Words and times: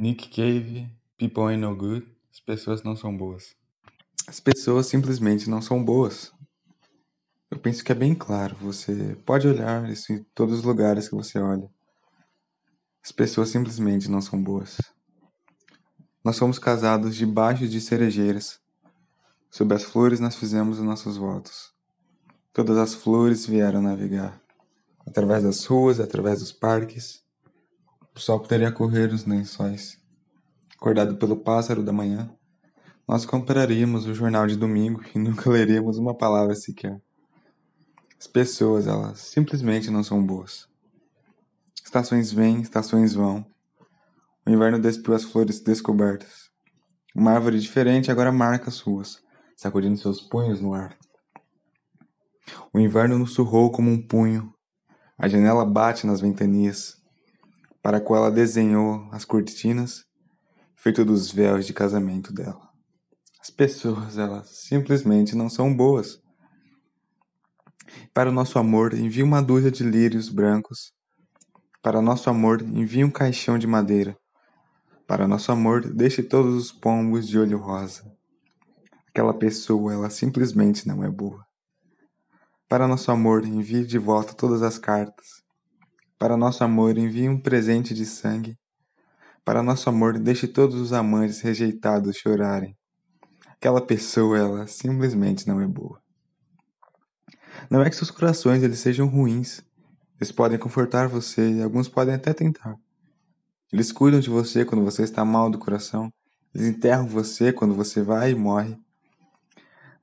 Nick 0.00 0.28
Cave, 0.28 0.88
People 1.16 1.48
Ain't 1.48 1.60
No 1.60 1.74
Good, 1.74 2.06
as 2.32 2.38
pessoas 2.38 2.84
não 2.84 2.94
são 2.94 3.16
boas. 3.16 3.56
As 4.28 4.38
pessoas 4.38 4.86
simplesmente 4.86 5.50
não 5.50 5.60
são 5.60 5.84
boas. 5.84 6.30
Eu 7.50 7.58
penso 7.58 7.82
que 7.82 7.90
é 7.90 7.96
bem 7.96 8.14
claro, 8.14 8.54
você 8.60 9.18
pode 9.26 9.48
olhar 9.48 9.90
isso 9.90 10.12
em 10.12 10.22
todos 10.36 10.58
os 10.58 10.64
lugares 10.64 11.08
que 11.08 11.16
você 11.16 11.40
olha. 11.40 11.68
As 13.02 13.10
pessoas 13.10 13.48
simplesmente 13.48 14.08
não 14.08 14.20
são 14.20 14.40
boas. 14.40 14.76
Nós 16.22 16.36
somos 16.36 16.60
casados 16.60 17.16
debaixo 17.16 17.66
de 17.66 17.80
cerejeiras. 17.80 18.60
Sob 19.50 19.74
as 19.74 19.82
flores 19.82 20.20
nós 20.20 20.36
fizemos 20.36 20.78
os 20.78 20.84
nossos 20.84 21.16
votos. 21.16 21.72
Todas 22.52 22.78
as 22.78 22.94
flores 22.94 23.46
vieram 23.46 23.82
navegar. 23.82 24.40
Através 25.04 25.42
das 25.42 25.64
ruas, 25.64 25.98
através 25.98 26.38
dos 26.38 26.52
parques. 26.52 27.26
O 28.18 28.20
sol 28.20 28.40
poderia 28.40 28.72
correr 28.72 29.12
nos 29.12 29.24
lençóis. 29.24 29.96
Acordado 30.76 31.16
pelo 31.18 31.36
pássaro 31.36 31.84
da 31.84 31.92
manhã, 31.92 32.28
nós 33.06 33.24
compraríamos 33.24 34.06
o 34.06 34.12
jornal 34.12 34.44
de 34.44 34.56
domingo 34.56 35.00
e 35.14 35.18
nunca 35.22 35.48
leríamos 35.48 35.98
uma 35.98 36.12
palavra 36.12 36.56
sequer. 36.56 37.00
As 38.18 38.26
pessoas, 38.26 38.88
elas 38.88 39.20
simplesmente 39.20 39.88
não 39.88 40.02
são 40.02 40.20
boas. 40.20 40.68
Estações 41.84 42.32
vêm, 42.32 42.60
estações 42.60 43.14
vão. 43.14 43.46
O 44.44 44.50
inverno 44.50 44.80
despiu 44.80 45.14
as 45.14 45.22
flores 45.22 45.60
descobertas. 45.60 46.50
Uma 47.14 47.34
árvore 47.34 47.60
diferente 47.60 48.10
agora 48.10 48.32
marca 48.32 48.68
as 48.68 48.80
ruas, 48.80 49.22
sacudindo 49.56 49.96
seus 49.96 50.20
punhos 50.20 50.60
no 50.60 50.74
ar. 50.74 50.98
O 52.74 52.80
inverno 52.80 53.16
nos 53.16 53.32
surrou 53.32 53.70
como 53.70 53.88
um 53.88 54.04
punho. 54.04 54.52
A 55.16 55.28
janela 55.28 55.64
bate 55.64 56.04
nas 56.04 56.20
ventanias 56.20 56.97
para 57.82 57.98
a 57.98 58.00
qual 58.00 58.24
ela 58.24 58.30
desenhou 58.30 59.08
as 59.12 59.24
cortinas, 59.24 60.04
feito 60.76 61.04
dos 61.04 61.30
véus 61.30 61.66
de 61.66 61.72
casamento 61.72 62.32
dela. 62.32 62.68
As 63.40 63.50
pessoas, 63.50 64.18
elas 64.18 64.48
simplesmente 64.64 65.34
não 65.34 65.48
são 65.48 65.74
boas. 65.74 66.20
Para 68.12 68.30
o 68.30 68.32
nosso 68.32 68.58
amor, 68.58 68.94
envie 68.94 69.22
uma 69.22 69.42
dúzia 69.42 69.70
de 69.70 69.82
lírios 69.82 70.28
brancos. 70.28 70.92
Para 71.82 72.02
nosso 72.02 72.28
amor, 72.28 72.60
envie 72.60 73.04
um 73.04 73.10
caixão 73.10 73.58
de 73.58 73.66
madeira. 73.66 74.16
Para 75.06 75.26
nosso 75.26 75.50
amor, 75.50 75.88
deixe 75.88 76.22
todos 76.22 76.54
os 76.54 76.70
pombos 76.70 77.26
de 77.26 77.38
olho 77.38 77.58
rosa. 77.58 78.04
Aquela 79.08 79.32
pessoa, 79.32 79.92
ela 79.92 80.10
simplesmente 80.10 80.86
não 80.86 81.02
é 81.02 81.10
boa. 81.10 81.42
Para 82.68 82.86
nosso 82.86 83.10
amor, 83.10 83.46
envie 83.46 83.86
de 83.86 83.96
volta 83.96 84.34
todas 84.34 84.62
as 84.62 84.78
cartas. 84.78 85.42
Para 86.18 86.36
nosso 86.36 86.64
amor, 86.64 86.98
envie 86.98 87.28
um 87.28 87.38
presente 87.38 87.94
de 87.94 88.04
sangue. 88.04 88.58
Para 89.44 89.62
nosso 89.62 89.88
amor, 89.88 90.18
deixe 90.18 90.48
todos 90.48 90.74
os 90.80 90.92
amantes 90.92 91.40
rejeitados 91.40 92.16
chorarem. 92.16 92.76
Aquela 93.46 93.80
pessoa, 93.80 94.36
ela 94.36 94.66
simplesmente 94.66 95.46
não 95.46 95.60
é 95.60 95.66
boa. 95.66 96.02
Não 97.70 97.82
é 97.82 97.88
que 97.88 97.94
seus 97.94 98.10
corações 98.10 98.64
eles 98.64 98.80
sejam 98.80 99.06
ruins. 99.06 99.62
Eles 100.20 100.32
podem 100.32 100.58
confortar 100.58 101.06
você 101.06 101.52
e 101.52 101.62
alguns 101.62 101.88
podem 101.88 102.14
até 102.14 102.34
tentar. 102.34 102.74
Eles 103.72 103.92
cuidam 103.92 104.18
de 104.18 104.28
você 104.28 104.64
quando 104.64 104.84
você 104.84 105.04
está 105.04 105.24
mal 105.24 105.48
do 105.48 105.58
coração. 105.58 106.12
Eles 106.52 106.66
enterram 106.66 107.06
você 107.06 107.52
quando 107.52 107.74
você 107.74 108.02
vai 108.02 108.32
e 108.32 108.34
morre. 108.34 108.76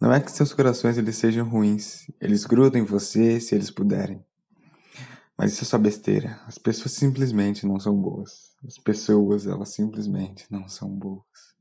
Não 0.00 0.12
é 0.12 0.20
que 0.20 0.30
seus 0.30 0.52
corações 0.52 0.96
eles 0.96 1.16
sejam 1.16 1.48
ruins. 1.48 2.08
Eles 2.20 2.44
grudam 2.44 2.80
em 2.80 2.84
você 2.84 3.40
se 3.40 3.54
eles 3.54 3.70
puderem. 3.70 4.24
Mas 5.36 5.52
isso 5.52 5.64
é 5.64 5.66
só 5.66 5.78
besteira. 5.78 6.40
As 6.46 6.58
pessoas 6.58 6.94
simplesmente 6.94 7.66
não 7.66 7.78
são 7.78 7.94
boas. 7.94 8.54
As 8.66 8.78
pessoas, 8.78 9.46
elas 9.46 9.74
simplesmente 9.74 10.46
não 10.50 10.68
são 10.68 10.88
boas. 10.88 11.53